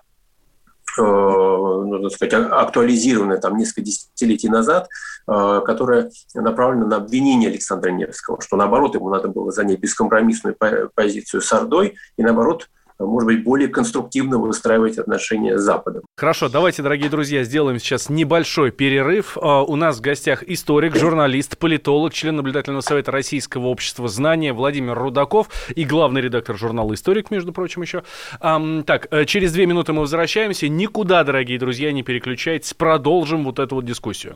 Э, 0.97 1.01
ну, 1.01 1.99
так 2.01 2.11
сказать, 2.11 2.33
а, 2.33 2.61
актуализированная 2.61 3.37
там 3.37 3.57
несколько 3.57 3.81
десятилетий 3.81 4.49
назад, 4.49 4.87
э, 5.27 5.61
которая 5.65 6.11
направлена 6.33 6.85
на 6.85 6.95
обвинение 6.97 7.49
Александра 7.49 7.91
Невского, 7.91 8.41
что 8.41 8.57
наоборот 8.57 8.95
ему 8.95 9.09
надо 9.09 9.27
было 9.27 9.51
занять 9.51 9.79
бескомпромиссную 9.79 10.55
позицию 10.93 11.41
с 11.41 11.53
Ордой 11.53 11.95
и 12.17 12.23
наоборот 12.23 12.69
может 13.07 13.27
быть, 13.27 13.43
более 13.43 13.67
конструктивно 13.67 14.37
выстраивать 14.37 14.97
отношения 14.97 15.57
с 15.57 15.61
Западом. 15.61 16.03
Хорошо, 16.17 16.49
давайте, 16.49 16.81
дорогие 16.81 17.09
друзья, 17.09 17.43
сделаем 17.43 17.79
сейчас 17.79 18.09
небольшой 18.09 18.71
перерыв. 18.71 19.37
А, 19.41 19.63
у 19.63 19.75
нас 19.75 19.97
в 19.97 20.01
гостях 20.01 20.43
историк, 20.43 20.95
журналист, 20.95 21.57
политолог, 21.57 22.13
член 22.13 22.35
наблюдательного 22.35 22.81
совета 22.81 23.11
Российского 23.11 23.67
общества 23.67 24.07
знания 24.07 24.53
Владимир 24.53 24.97
Рудаков 24.97 25.49
и 25.75 25.85
главный 25.85 26.21
редактор 26.21 26.57
журнала 26.57 26.93
«Историк», 26.93 27.31
между 27.31 27.53
прочим, 27.53 27.81
еще. 27.81 28.03
Так, 28.39 29.07
э, 29.11 29.25
через 29.25 29.53
две 29.53 29.65
минуты 29.65 29.93
мы 29.93 30.01
возвращаемся. 30.01 30.67
Никуда, 30.67 31.23
дорогие 31.23 31.59
друзья, 31.59 31.91
не 31.91 32.03
переключайтесь. 32.03 32.73
Продолжим 32.73 33.43
вот 33.43 33.59
эту 33.59 33.75
вот 33.75 33.85
дискуссию. 33.85 34.35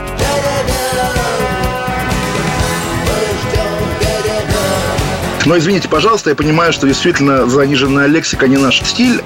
Но 5.45 5.57
извините, 5.57 5.89
пожалуйста, 5.89 6.29
я 6.29 6.35
понимаю, 6.35 6.71
что 6.71 6.87
действительно 6.87 7.47
заниженная 7.47 8.07
лексика 8.07 8.47
не 8.47 8.57
наш 8.57 8.81
стиль. 8.81 9.21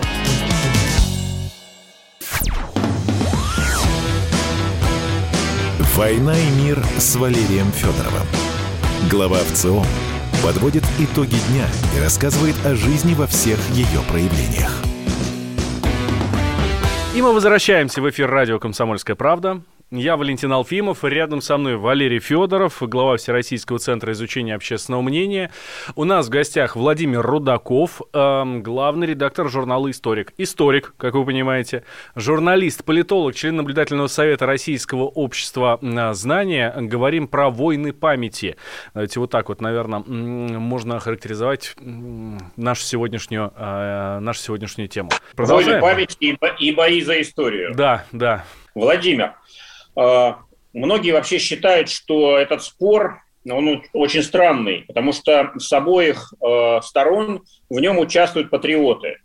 «Война 5.95 6.37
и 6.37 6.49
мир» 6.61 6.83
с 6.97 7.15
Валерием 7.15 7.71
Федоровым. 7.71 8.27
Глава 9.09 9.37
ВЦИОМ 9.51 9.85
подводит 10.43 10.83
итоги 10.99 11.37
дня 11.49 11.67
и 11.97 12.01
рассказывает 12.01 12.55
о 12.65 12.75
жизни 12.75 13.13
во 13.13 13.27
всех 13.27 13.57
ее 13.71 14.01
проявлениях. 14.09 14.71
И 17.15 17.21
мы 17.21 17.33
возвращаемся 17.33 18.01
в 18.01 18.09
эфир 18.09 18.29
радио 18.29 18.59
«Комсомольская 18.59 19.15
правда». 19.15 19.61
Я 19.91 20.17
Валентин 20.17 20.51
Алфимов, 20.51 21.03
рядом 21.03 21.41
со 21.41 21.57
мной 21.57 21.77
Валерий 21.77 22.17
Федоров, 22.19 22.77
глава 22.81 23.17
Всероссийского 23.17 23.77
центра 23.77 24.11
изучения 24.13 24.55
общественного 24.55 25.03
мнения. 25.03 25.51
У 25.95 26.05
нас 26.05 26.25
в 26.25 26.29
гостях 26.31 26.75
Владимир 26.75 27.21
Рудаков, 27.21 28.01
э, 28.11 28.43
главный 28.61 29.05
редактор 29.05 29.47
журнала 29.47 29.89
«Историк». 29.91 30.33
Историк, 30.39 30.95
как 30.97 31.13
вы 31.13 31.23
понимаете, 31.23 31.83
журналист, 32.15 32.83
политолог, 32.83 33.35
член 33.35 33.57
наблюдательного 33.57 34.07
совета 34.07 34.47
Российского 34.47 35.03
общества 35.03 35.79
знания. 36.13 36.73
Говорим 36.75 37.27
про 37.27 37.51
войны 37.51 37.93
памяти. 37.93 38.55
Давайте 38.95 39.19
вот 39.19 39.29
так 39.29 39.49
вот, 39.49 39.61
наверное, 39.61 39.99
можно 39.99 40.97
охарактеризовать 40.97 41.75
нашу 41.79 42.81
сегодняшнюю, 42.81 43.53
э, 43.55 44.19
нашу 44.19 44.39
сегодняшнюю 44.39 44.89
тему. 44.89 45.11
Войны 45.37 45.79
памяти 45.79 46.17
и, 46.21 46.37
бо- 46.41 46.55
и 46.59 46.71
бои 46.73 47.01
за 47.01 47.21
историю. 47.21 47.73
Да, 47.75 48.03
да. 48.11 48.45
Владимир, 48.73 49.35
многие 49.95 51.11
вообще 51.11 51.39
считают, 51.39 51.89
что 51.89 52.37
этот 52.37 52.63
спор 52.63 53.21
он 53.53 53.83
очень 53.93 54.23
странный, 54.23 54.85
потому 54.87 55.13
что 55.13 55.51
с 55.57 55.71
обоих 55.71 56.33
э, 56.41 56.79
сторон 56.81 57.43
в 57.69 57.79
нем 57.79 57.99
участвуют 57.99 58.49
патриоты. 58.49 59.17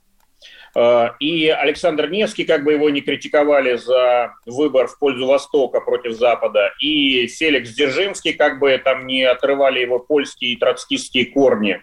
Э, 0.75 1.11
и 1.21 1.49
Александр 1.49 2.09
Невский, 2.11 2.45
как 2.45 2.65
бы 2.65 2.73
его 2.73 2.91
не 2.91 3.01
критиковали 3.01 3.77
за 3.77 4.35
выбор 4.47 4.89
в 4.89 4.99
пользу 4.99 5.27
Востока 5.27 5.81
против 5.81 6.13
Запада, 6.13 6.73
и 6.81 7.27
Феликс 7.27 7.71
Дзержинский, 7.71 8.35
как 8.35 8.59
бы 8.59 8.79
там 8.83 9.07
не 9.07 9.23
отрывали 9.25 9.81
его 9.81 9.99
польские 9.99 10.53
и 10.53 10.57
троцкистские 10.57 11.27
корни, 11.27 11.81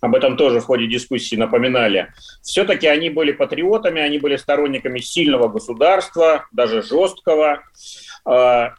об 0.00 0.14
этом 0.14 0.36
тоже 0.36 0.60
в 0.60 0.64
ходе 0.64 0.86
дискуссии 0.86 1.36
напоминали, 1.36 2.12
все-таки 2.42 2.86
они 2.86 3.10
были 3.10 3.32
патриотами, 3.32 4.00
они 4.00 4.18
были 4.18 4.36
сторонниками 4.36 4.98
сильного 4.98 5.48
государства, 5.48 6.46
даже 6.52 6.82
жесткого, 6.82 7.52
а, 7.52 7.60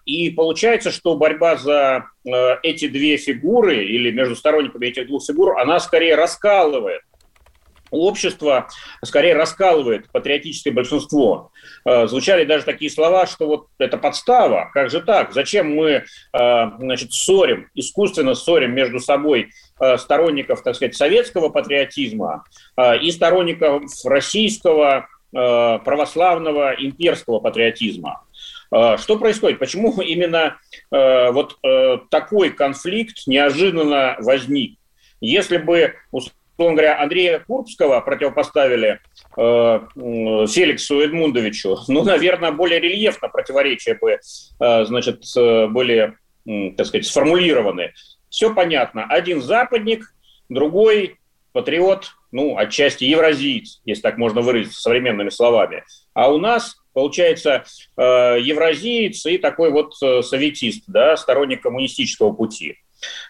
и 0.05 0.29
получается, 0.31 0.91
что 0.91 1.15
борьба 1.15 1.55
за 1.55 2.05
э, 2.25 2.31
эти 2.63 2.87
две 2.87 3.15
фигуры 3.15 3.85
или 3.85 4.11
между 4.11 4.35
сторонниками 4.35 4.87
этих 4.87 5.07
двух 5.07 5.23
фигур, 5.23 5.57
она 5.57 5.79
скорее 5.79 6.15
раскалывает 6.15 7.01
общество 7.89 8.67
скорее 9.03 9.33
раскалывает 9.33 10.11
патриотическое 10.11 10.73
большинство. 10.73 11.51
А, 11.85 12.07
звучали 12.07 12.43
даже 12.43 12.65
такие 12.65 12.91
слова, 12.91 13.25
что 13.25 13.47
вот 13.47 13.67
это 13.77 13.97
подстава, 13.97 14.69
как 14.73 14.89
же 14.89 15.01
так? 15.01 15.33
Зачем 15.33 15.73
мы 15.75 16.03
а, 16.33 16.77
значит, 16.79 17.13
ссорим, 17.13 17.69
искусственно 17.75 18.35
ссорим 18.35 18.73
между 18.73 18.99
собой 18.99 19.51
сторонников, 19.97 20.63
так 20.63 20.75
сказать, 20.75 20.95
советского 20.95 21.49
патриотизма 21.49 22.43
и 23.01 23.11
сторонников 23.11 23.83
российского 24.03 25.07
православного 25.31 26.73
имперского 26.73 27.39
патриотизма? 27.39 28.23
А, 28.71 28.97
что 28.97 29.17
происходит? 29.17 29.59
Почему 29.59 29.91
именно 30.01 30.57
э, 30.91 31.31
вот 31.31 31.57
э, 31.63 31.97
такой 32.09 32.49
конфликт 32.51 33.27
неожиданно 33.27 34.15
возник? 34.19 34.77
Если 35.19 35.57
бы, 35.57 35.95
условно 36.11 36.75
говоря, 36.75 37.01
Андрея 37.01 37.39
Курбского 37.39 37.99
противопоставили 38.01 38.99
э, 39.35 39.79
Феликсу 39.95 41.01
Эдмундовичу, 41.01 41.77
ну, 41.87 42.03
наверное, 42.03 42.51
более 42.51 42.79
рельефно 42.79 43.29
противоречия 43.29 43.95
бы, 43.95 44.19
значит, 44.59 45.23
были, 45.35 46.15
так 46.45 46.85
сказать, 46.85 47.05
сформулированы. 47.05 47.93
Все 48.29 48.53
понятно. 48.53 49.05
Один 49.05 49.41
западник, 49.41 50.13
другой 50.49 51.17
патриот, 51.53 52.11
ну, 52.31 52.57
отчасти 52.57 53.05
евразиец, 53.05 53.81
если 53.85 54.01
так 54.01 54.17
можно 54.17 54.41
выразиться 54.41 54.79
современными 54.79 55.29
словами. 55.29 55.83
А 56.17 56.29
у 56.33 56.39
нас 56.39 56.75
получается, 56.93 57.63
э, 57.95 58.01
евразиец 58.41 59.23
и 59.27 59.37
такой 59.37 59.69
вот 59.69 59.93
э, 60.01 60.23
советист, 60.23 60.85
да, 60.87 61.15
сторонник 61.15 61.61
коммунистического 61.61 62.33
пути. 62.33 62.79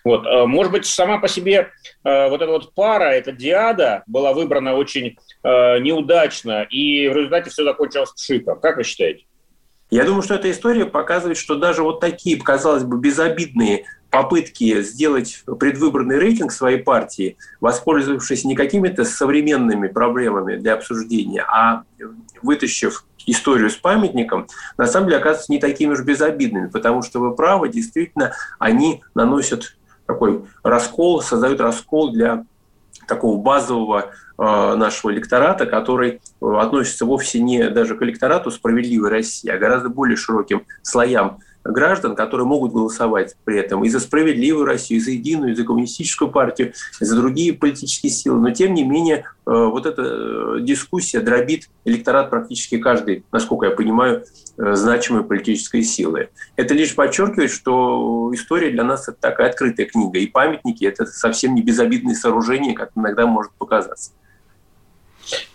Вот. 0.05 0.25
Э, 0.25 0.45
может 0.45 0.71
быть, 0.71 0.85
сама 0.85 1.17
по 1.17 1.27
себе 1.27 1.73
вот 2.01 2.41
эта 2.41 2.47
вот 2.47 2.73
пара, 2.73 3.09
эта 3.09 3.33
диада 3.33 4.03
была 4.07 4.31
выбрана 4.31 4.75
очень 4.75 5.17
неудачно, 5.43 6.63
и 6.63 7.09
в 7.09 7.17
результате 7.17 7.49
все 7.49 7.65
закончилось 7.65 8.13
пшиком. 8.13 8.61
Как 8.61 8.77
вы 8.77 8.85
считаете? 8.85 9.25
Я 9.89 10.05
думаю, 10.05 10.21
что 10.21 10.35
эта 10.35 10.49
история 10.49 10.85
показывает, 10.85 11.37
что 11.37 11.55
даже 11.55 11.83
вот 11.83 11.99
такие, 11.99 12.41
казалось 12.41 12.85
бы, 12.85 12.97
безобидные 12.97 13.83
попытки 14.09 14.81
сделать 14.81 15.43
предвыборный 15.59 16.17
рейтинг 16.17 16.51
своей 16.51 16.79
партии, 16.79 17.37
воспользовавшись 17.59 18.45
не 18.45 18.55
какими-то 18.55 19.03
современными 19.03 19.87
проблемами 19.87 20.55
для 20.55 20.73
обсуждения, 20.73 21.43
а 21.43 21.83
вытащив 22.41 23.05
историю 23.25 23.69
с 23.69 23.75
памятником, 23.75 24.47
на 24.77 24.85
самом 24.87 25.07
деле 25.07 25.19
оказываются 25.19 25.51
не 25.51 25.59
такими 25.59 25.91
уж 25.91 26.01
безобидными, 26.01 26.67
потому 26.67 27.01
что 27.01 27.19
вы 27.19 27.35
правы, 27.35 27.69
действительно, 27.69 28.33
они 28.59 29.03
наносят 29.13 29.77
такой 30.05 30.45
раскол, 30.63 31.21
создают 31.21 31.59
раскол 31.59 32.13
для 32.13 32.45
такого 33.07 33.41
базового 33.41 34.11
э, 34.37 34.75
нашего 34.75 35.11
электората, 35.11 35.65
который 35.65 36.21
э, 36.41 36.45
относится 36.57 37.05
вовсе 37.05 37.39
не 37.39 37.69
даже 37.69 37.95
к 37.95 38.01
электорату 38.01 38.51
справедливой 38.51 39.09
России, 39.09 39.49
а 39.49 39.57
гораздо 39.57 39.89
более 39.89 40.17
широким 40.17 40.65
слоям 40.81 41.39
граждан, 41.67 42.15
которые 42.15 42.47
могут 42.47 42.71
голосовать 42.71 43.35
при 43.43 43.59
этом 43.59 43.83
и 43.83 43.89
за 43.89 43.99
справедливую 43.99 44.65
Россию, 44.65 44.99
и 44.99 45.03
за 45.03 45.11
единую, 45.11 45.51
и 45.51 45.55
за 45.55 45.63
коммунистическую 45.63 46.31
партию, 46.31 46.73
и 46.99 47.05
за 47.05 47.15
другие 47.15 47.53
политические 47.53 48.11
силы. 48.11 48.39
Но 48.39 48.51
тем 48.51 48.73
не 48.73 48.83
менее, 48.83 49.17
э, 49.17 49.21
вот 49.45 49.85
эта 49.85 50.01
э, 50.01 50.57
дискуссия 50.61 51.19
дробит 51.19 51.69
электорат 51.85 52.29
практически 52.29 52.77
каждый, 52.77 53.23
насколько 53.31 53.65
я 53.65 53.71
понимаю, 53.71 54.23
э, 54.57 54.73
значимой 54.73 55.23
политической 55.23 55.83
силы. 55.83 56.29
Это 56.55 56.73
лишь 56.73 56.95
подчеркивает, 56.95 57.51
что 57.51 58.31
история 58.33 58.71
для 58.71 58.83
нас 58.83 59.07
это 59.07 59.17
такая 59.19 59.49
открытая 59.49 59.85
книга, 59.85 60.19
и 60.19 60.27
памятники 60.27 60.85
это 60.85 61.05
совсем 61.05 61.55
не 61.55 61.61
безобидные 61.61 62.15
сооружения, 62.15 62.73
как 62.73 62.91
иногда 62.95 63.25
может 63.25 63.51
показаться. 63.53 64.11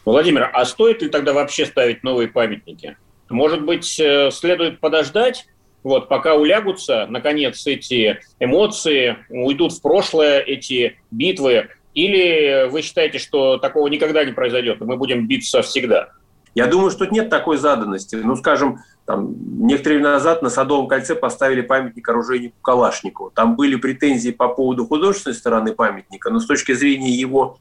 Владимир, 0.05 0.51
а 0.53 0.65
стоит 0.67 1.01
ли 1.01 1.09
тогда 1.09 1.33
вообще 1.33 1.65
ставить 1.65 2.03
новые 2.03 2.29
памятники? 2.29 2.97
Может 3.31 3.65
быть, 3.65 3.87
следует 3.87 4.81
подождать 4.81 5.47
вот, 5.83 6.09
пока 6.09 6.35
улягутся, 6.35 7.07
наконец, 7.09 7.67
эти 7.67 8.21
эмоции, 8.41 9.19
уйдут 9.29 9.73
в 9.73 9.83
прошлое 9.83 10.41
эти 10.41 10.99
битвы, 11.11 11.69
или 11.95 12.69
вы 12.71 12.83
считаете, 12.83 13.19
что 13.19 13.59
такого 13.59 13.89
никогда 13.89 14.25
не 14.25 14.33
произойдет, 14.33 14.81
и 14.81 14.85
мы 14.85 14.97
будем 14.97 15.27
биться 15.27 15.63
всегда? 15.63 16.11
Я 16.55 16.67
думаю, 16.67 16.91
что 16.91 17.07
нет 17.07 17.31
такой 17.31 17.57
заданности. 17.57 18.17
Ну, 18.17 18.37
скажем, 18.37 18.79
там, 19.07 19.35
некоторое 19.67 19.97
время 19.97 20.11
назад 20.11 20.43
на 20.43 20.51
Садовом 20.51 20.87
кольце 20.87 21.15
поставили 21.15 21.63
памятник 21.63 22.09
оружейнику 22.09 22.57
Калашникову. 22.63 23.31
Там 23.31 23.57
были 23.57 23.77
претензии 23.77 24.31
по 24.31 24.49
поводу 24.49 24.87
художественной 24.87 25.35
стороны 25.35 25.73
памятника, 25.73 26.31
но 26.31 26.41
с 26.41 26.47
точки 26.47 26.73
зрения 26.73 27.11
его 27.11 27.59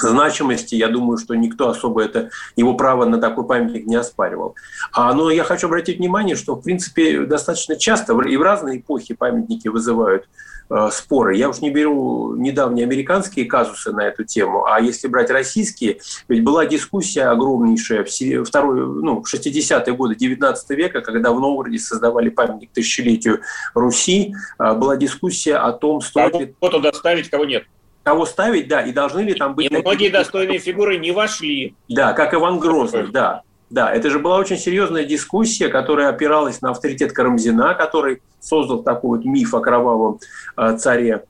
значимости, 0.00 0.74
я 0.74 0.88
думаю, 0.88 1.18
что 1.18 1.34
никто 1.34 1.68
особо 1.68 2.02
это, 2.02 2.30
его 2.56 2.74
право 2.74 3.04
на 3.04 3.18
такой 3.18 3.46
памятник 3.46 3.86
не 3.86 3.96
оспаривал. 3.96 4.54
А, 4.92 5.12
но 5.14 5.30
я 5.30 5.44
хочу 5.44 5.66
обратить 5.66 5.98
внимание, 5.98 6.36
что, 6.36 6.54
в 6.54 6.62
принципе, 6.62 7.20
достаточно 7.20 7.76
часто 7.76 8.18
и 8.20 8.36
в 8.36 8.42
разные 8.42 8.78
эпохи 8.78 9.14
памятники 9.14 9.68
вызывают 9.68 10.28
э, 10.68 10.88
споры. 10.92 11.36
Я 11.36 11.48
уж 11.48 11.60
не 11.60 11.70
беру 11.70 12.34
недавние 12.36 12.84
американские 12.84 13.46
казусы 13.46 13.92
на 13.92 14.02
эту 14.02 14.24
тему, 14.24 14.64
а 14.66 14.80
если 14.80 15.08
брать 15.08 15.30
российские, 15.30 16.00
ведь 16.28 16.44
была 16.44 16.66
дискуссия 16.66 17.24
огромнейшая 17.24 18.04
в, 18.04 18.44
второй, 18.44 18.80
ну, 19.02 19.22
в 19.22 19.32
60-е 19.32 19.94
годы 19.94 20.14
19 20.14 20.70
века, 20.70 21.00
когда 21.00 21.32
в 21.32 21.40
Новгороде 21.40 21.78
создавали 21.78 22.28
памятник 22.28 22.70
тысячелетию 22.72 23.40
Руси, 23.74 24.34
э, 24.58 24.74
была 24.74 24.96
дискуссия 24.96 25.56
о 25.56 25.72
том, 25.72 26.00
стоит 26.00 26.34
ли... 26.38 26.54
Кого 26.60 26.72
туда 26.72 26.92
ставить, 26.92 27.30
кого 27.30 27.44
нет 27.44 27.64
кого 28.02 28.26
ставить, 28.26 28.68
да, 28.68 28.82
и 28.82 28.92
должны 28.92 29.20
ли 29.20 29.34
там 29.34 29.54
быть... 29.54 29.70
И 29.70 29.76
многие 29.76 30.08
достойные 30.08 30.58
фигуры 30.58 30.98
не 30.98 31.12
вошли. 31.12 31.74
Да, 31.88 32.12
как 32.12 32.34
Иван 32.34 32.58
Грозный, 32.58 33.08
да. 33.08 33.42
Да, 33.68 33.92
это 33.92 34.10
же 34.10 34.18
была 34.18 34.36
очень 34.38 34.58
серьезная 34.58 35.04
дискуссия, 35.04 35.68
которая 35.68 36.08
опиралась 36.08 36.60
на 36.60 36.70
авторитет 36.70 37.12
Карамзина, 37.12 37.74
который 37.74 38.20
создал 38.40 38.82
такой 38.82 39.18
вот 39.18 39.24
миф 39.24 39.54
о 39.54 39.60
кровавом 39.60 40.18
э, 40.56 40.76
царе. 40.76 41.24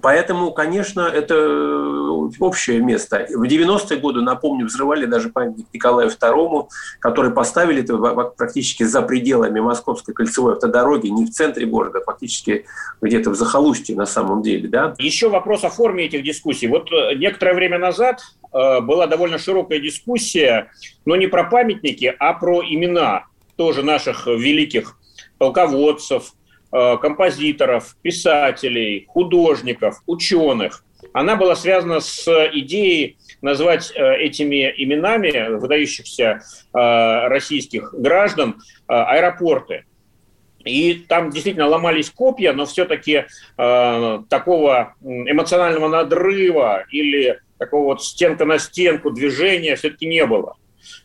Поэтому, 0.00 0.52
конечно, 0.52 1.00
это 1.00 1.34
э, 1.34 2.03
общее 2.38 2.80
место. 2.80 3.26
В 3.30 3.42
90-е 3.42 3.98
годы, 3.98 4.20
напомню, 4.20 4.66
взрывали 4.66 5.06
даже 5.06 5.30
памятник 5.30 5.66
Николаю 5.72 6.10
II, 6.10 6.68
который 7.00 7.30
поставили 7.30 7.82
это 7.82 7.96
практически 8.36 8.82
за 8.84 9.02
пределами 9.02 9.60
Московской 9.60 10.14
кольцевой 10.14 10.54
автодороги, 10.54 11.08
не 11.08 11.26
в 11.26 11.30
центре 11.30 11.66
города, 11.66 12.00
а 12.00 12.04
фактически 12.04 12.66
где-то 13.00 13.30
в 13.30 13.34
захолустье 13.34 13.96
на 13.96 14.06
самом 14.06 14.42
деле. 14.42 14.68
Да? 14.68 14.94
Еще 14.98 15.28
вопрос 15.28 15.64
о 15.64 15.70
форме 15.70 16.04
этих 16.04 16.22
дискуссий. 16.22 16.66
Вот 16.68 16.90
э, 16.92 17.14
некоторое 17.16 17.54
время 17.54 17.78
назад 17.78 18.20
э, 18.52 18.80
была 18.80 19.06
довольно 19.06 19.38
широкая 19.38 19.78
дискуссия, 19.78 20.70
но 21.04 21.16
не 21.16 21.26
про 21.26 21.44
памятники, 21.44 22.14
а 22.18 22.32
про 22.34 22.62
имена 22.62 23.26
тоже 23.56 23.82
наших 23.82 24.26
великих 24.26 24.96
полководцев, 25.38 26.32
Э, 26.76 26.96
композиторов, 26.96 27.96
писателей, 28.02 29.06
художников, 29.06 30.02
ученых. 30.06 30.83
Она 31.14 31.36
была 31.36 31.54
связана 31.54 32.00
с 32.00 32.28
идеей 32.52 33.16
назвать 33.40 33.92
э, 33.94 34.16
этими 34.16 34.74
именами 34.76 35.56
выдающихся 35.56 36.40
э, 36.74 37.28
российских 37.28 37.94
граждан 37.94 38.60
аэропорты. 38.88 39.84
И 40.64 40.94
там 41.08 41.30
действительно 41.30 41.68
ломались 41.68 42.10
копья, 42.10 42.52
но 42.52 42.66
все-таки 42.66 43.26
э, 43.56 44.18
такого 44.28 44.94
эмоционального 45.02 45.88
надрыва 45.88 46.84
или 46.90 47.38
такого 47.58 47.84
вот 47.84 48.02
стенка 48.02 48.44
на 48.44 48.58
стенку 48.58 49.12
движения 49.12 49.76
все-таки 49.76 50.06
не 50.06 50.26
было. 50.26 50.56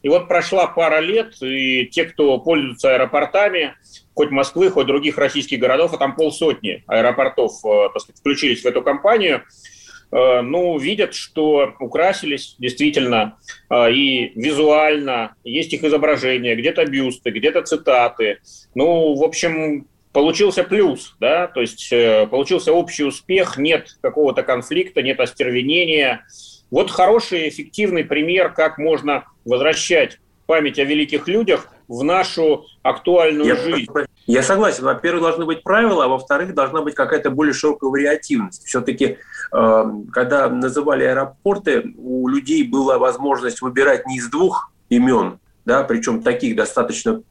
И 0.01 0.09
вот 0.09 0.27
прошла 0.27 0.65
пара 0.67 1.01
лет, 1.01 1.35
и 1.41 1.85
те, 1.85 2.05
кто 2.05 2.39
пользуются 2.39 2.95
аэропортами, 2.95 3.75
хоть 4.15 4.31
Москвы, 4.31 4.71
хоть 4.71 4.87
других 4.87 5.17
российских 5.17 5.59
городов, 5.59 5.93
а 5.93 5.97
там 5.97 6.15
полсотни 6.15 6.83
аэропортов 6.87 7.53
э, 7.63 7.89
так 7.93 8.01
сказать, 8.01 8.19
включились 8.19 8.63
в 8.63 8.65
эту 8.65 8.81
кампанию, 8.81 9.37
э, 9.37 9.78
ну, 10.11 10.77
видят, 10.77 11.13
что 11.13 11.73
украсились 11.79 12.55
действительно 12.59 13.37
э, 13.69 13.91
и 13.91 14.31
визуально, 14.35 15.35
есть 15.43 15.73
их 15.73 15.83
изображения, 15.83 16.55
где-то 16.55 16.85
бюсты, 16.85 17.31
где-то 17.31 17.61
цитаты. 17.63 18.39
Ну, 18.75 19.15
в 19.15 19.23
общем, 19.23 19.87
получился 20.11 20.63
плюс, 20.63 21.15
да, 21.19 21.47
то 21.47 21.61
есть 21.61 21.93
получился 22.31 22.73
общий 22.73 23.03
успех, 23.03 23.57
нет 23.57 23.97
какого-то 24.01 24.43
конфликта, 24.43 25.01
нет 25.03 25.19
остервенения. 25.19 26.25
Вот 26.71 26.89
хороший, 26.89 27.49
эффективный 27.49 28.03
пример, 28.03 28.51
как 28.53 28.77
можно 28.77 29.25
возвращать 29.45 30.19
память 30.49 30.79
о 30.79 30.83
великих 30.83 31.27
людях 31.27 31.69
в 31.87 32.03
нашу 32.03 32.65
актуальную 32.81 33.49
я, 33.49 33.55
жизнь. 33.55 33.91
Я 34.29 34.43
согласен. 34.43 34.83
Во-первых, 34.83 35.23
должны 35.23 35.45
быть 35.45 35.63
правила, 35.63 36.05
а 36.05 36.07
во-вторых, 36.07 36.53
должна 36.53 36.83
быть 36.83 36.93
какая-то 36.93 37.31
более 37.31 37.51
широкая 37.51 37.89
вариативность. 37.89 38.63
Все-таки, 38.63 39.17
э, 39.51 39.83
когда 40.11 40.47
называли 40.49 41.03
аэропорты, 41.03 41.95
у 41.97 42.27
людей 42.27 42.61
была 42.61 42.99
возможность 42.99 43.63
выбирать 43.63 44.05
не 44.05 44.17
из 44.17 44.29
двух 44.29 44.71
имен, 44.89 45.39
да, 45.65 45.81
причем 45.81 46.21
таких 46.21 46.55
достаточно 46.55 47.23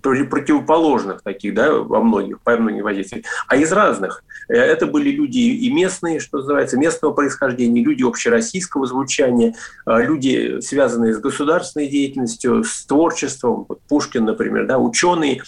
противоположных 0.00 1.22
таких, 1.22 1.54
да, 1.54 1.72
во 1.72 2.00
многих, 2.00 2.40
по 2.40 2.56
многим 2.56 2.84
водителям, 2.84 3.24
а 3.48 3.56
из 3.56 3.72
разных. 3.72 4.22
Э, 4.48 4.54
это 4.54 4.86
были 4.86 5.10
люди 5.10 5.38
и 5.38 5.72
местные, 5.72 6.20
что 6.20 6.38
называется, 6.38 6.78
местного 6.78 7.12
происхождения, 7.12 7.82
люди 7.82 8.04
общероссийского 8.04 8.86
звучания, 8.86 9.56
э, 9.86 10.02
люди, 10.04 10.60
связанные 10.60 11.14
с 11.14 11.18
государственной 11.18 11.88
деятельностью, 11.88 12.62
с 12.62 12.86
творчеством, 12.86 13.66
Пушкин, 13.88 14.24
например, 14.24 14.68
да, 14.68 14.78
ученые, 14.78 15.42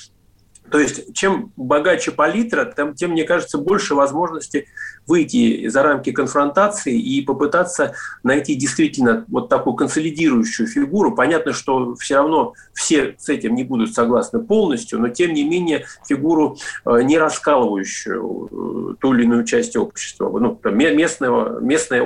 то 0.70 0.78
есть 0.78 1.14
чем 1.14 1.52
богаче 1.56 2.10
палитра, 2.10 2.64
тем, 2.76 2.94
тем, 2.94 3.12
мне 3.12 3.24
кажется, 3.24 3.58
больше 3.58 3.94
возможности 3.94 4.66
выйти 5.06 5.68
за 5.68 5.82
рамки 5.82 6.10
конфронтации 6.10 6.98
и 6.98 7.22
попытаться 7.22 7.94
найти 8.22 8.54
действительно 8.54 9.24
вот 9.28 9.48
такую 9.48 9.74
консолидирующую 9.74 10.66
фигуру. 10.66 11.14
Понятно, 11.14 11.52
что 11.52 11.94
все 11.94 12.16
равно 12.16 12.54
все 12.74 13.14
с 13.18 13.28
этим 13.28 13.54
не 13.54 13.64
будут 13.64 13.94
согласны 13.94 14.40
полностью, 14.40 14.98
но 15.00 15.08
тем 15.08 15.32
не 15.32 15.44
менее 15.44 15.86
фигуру 16.06 16.58
э, 16.84 17.02
не 17.02 17.18
раскалывающую 17.18 18.48
э, 18.50 18.94
ту 19.00 19.14
или 19.14 19.22
иную 19.24 19.44
часть 19.44 19.76
общества, 19.76 20.36
ну, 20.38 20.58
местного, 20.64 21.60
местной, 21.60 22.00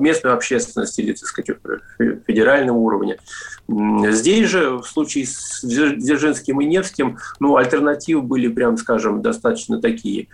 местной 0.00 0.32
общественности 0.32 1.02
или, 1.02 1.12
так 1.12 1.28
сказать, 1.28 1.58
федерального 2.26 2.76
уровня. 2.76 3.18
Здесь 3.68 4.48
же, 4.48 4.78
в 4.78 4.84
случае 4.84 5.26
с 5.26 5.60
Дзержинским 5.64 6.60
и 6.60 6.64
Невским, 6.66 7.18
ну, 7.40 7.56
альтернативы 8.06 8.22
были, 8.22 8.48
прям 8.48 8.76
скажем, 8.76 9.22
достаточно 9.22 9.80
такие 9.80 10.28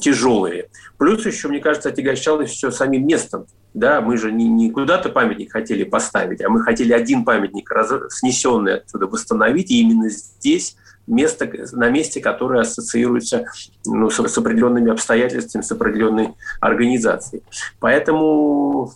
тяжелые. 0.00 0.68
Плюс 0.98 1.24
еще, 1.26 1.48
мне 1.48 1.60
кажется, 1.60 1.88
отягощалось 1.88 2.50
все 2.50 2.70
самим 2.70 3.06
местом. 3.06 3.46
Да, 3.72 4.00
мы 4.00 4.16
же 4.16 4.30
не, 4.30 4.48
не 4.48 4.70
куда-то 4.70 5.08
памятник 5.08 5.52
хотели 5.52 5.84
поставить, 5.84 6.44
а 6.44 6.48
мы 6.48 6.62
хотели 6.62 6.92
один 6.92 7.24
памятник 7.24 7.70
раз, 7.70 7.92
снесенный 8.10 8.76
отсюда 8.76 9.06
восстановить, 9.06 9.70
и 9.72 9.80
именно 9.80 10.08
здесь 10.08 10.76
место, 11.08 11.50
на 11.72 11.90
месте, 11.90 12.20
которое 12.20 12.60
ассоциируется 12.60 13.46
ну, 13.84 14.10
с, 14.10 14.28
с 14.28 14.38
определенными 14.38 14.92
обстоятельствами, 14.92 15.62
с 15.62 15.72
определенной 15.72 16.34
организацией. 16.60 17.42
Поэтому 17.80 18.92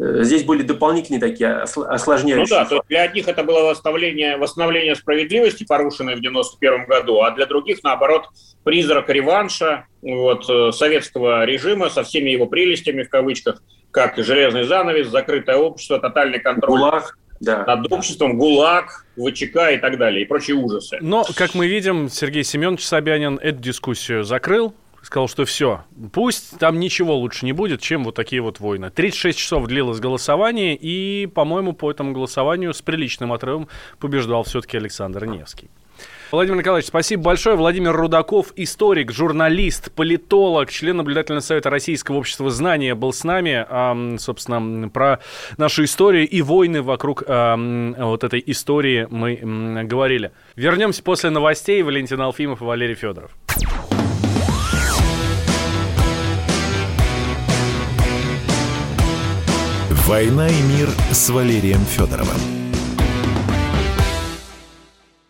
здесь 0.00 0.44
были 0.44 0.62
дополнительные 0.62 1.20
такие 1.20 1.62
осложняющие. 1.62 2.36
Ну 2.36 2.46
да, 2.48 2.64
то 2.64 2.82
для 2.88 3.02
одних 3.02 3.28
это 3.28 3.44
было 3.44 3.70
восстановление, 3.70 4.36
восстановление 4.36 4.94
справедливости, 4.94 5.64
порушенной 5.64 6.16
в 6.16 6.20
91 6.20 6.86
году, 6.86 7.20
а 7.20 7.30
для 7.32 7.46
других, 7.46 7.82
наоборот, 7.82 8.28
призрак 8.64 9.10
реванша 9.10 9.86
вот, 10.00 10.48
э, 10.48 10.72
советского 10.72 11.44
режима 11.44 11.90
со 11.90 12.02
всеми 12.02 12.30
его 12.30 12.46
прелестями, 12.46 13.02
в 13.02 13.10
кавычках, 13.10 13.62
как 13.90 14.16
железный 14.16 14.64
занавес, 14.64 15.08
закрытое 15.08 15.56
общество, 15.56 15.98
тотальный 15.98 16.40
контроль. 16.40 16.78
ГУЛАГ, 16.78 17.18
да. 17.40 17.64
Над 17.66 17.92
обществом, 17.92 18.38
ГУЛАГ, 18.38 19.06
ВЧК 19.16 19.72
и 19.72 19.78
так 19.78 19.98
далее, 19.98 20.22
и 20.22 20.24
прочие 20.24 20.56
ужасы. 20.56 20.98
Но, 21.00 21.24
как 21.36 21.54
мы 21.54 21.66
видим, 21.66 22.08
Сергей 22.08 22.44
Семенович 22.44 22.86
Собянин 22.86 23.38
эту 23.38 23.58
дискуссию 23.58 24.24
закрыл, 24.24 24.74
сказал, 25.02 25.28
что 25.28 25.44
все, 25.44 25.84
пусть 26.12 26.58
там 26.58 26.78
ничего 26.78 27.16
лучше 27.16 27.44
не 27.44 27.52
будет, 27.52 27.80
чем 27.80 28.04
вот 28.04 28.14
такие 28.14 28.42
вот 28.42 28.60
войны. 28.60 28.90
36 28.90 29.38
часов 29.38 29.66
длилось 29.66 30.00
голосование, 30.00 30.76
и, 30.76 31.26
по-моему, 31.26 31.72
по 31.72 31.90
этому 31.90 32.12
голосованию 32.12 32.74
с 32.74 32.82
приличным 32.82 33.32
отрывом 33.32 33.68
побеждал 33.98 34.42
все-таки 34.44 34.76
Александр 34.76 35.26
Невский. 35.26 35.70
Владимир 36.30 36.58
Николаевич, 36.58 36.86
спасибо 36.86 37.24
большое. 37.24 37.56
Владимир 37.56 37.92
Рудаков, 37.92 38.52
историк, 38.54 39.10
журналист, 39.10 39.90
политолог, 39.90 40.70
член 40.70 40.98
наблюдательного 40.98 41.40
совета 41.40 41.70
Российского 41.70 42.18
общества 42.18 42.50
знания 42.50 42.94
был 42.94 43.12
с 43.12 43.24
нами. 43.24 43.66
А, 43.68 44.16
собственно, 44.18 44.88
про 44.88 45.18
нашу 45.56 45.84
историю 45.84 46.28
и 46.28 46.40
войны 46.40 46.82
вокруг 46.82 47.24
а, 47.26 47.56
вот 47.56 48.22
этой 48.22 48.42
истории 48.46 49.08
мы 49.10 49.84
говорили. 49.84 50.30
Вернемся 50.54 51.02
после 51.02 51.30
новостей. 51.30 51.82
Валентин 51.82 52.20
Алфимов 52.20 52.62
и 52.62 52.64
Валерий 52.64 52.94
Федоров. 52.94 53.32
«Война 60.10 60.48
и 60.48 60.62
мир» 60.62 60.88
с 61.12 61.30
Валерием 61.30 61.84
Федоровым. 61.84 62.59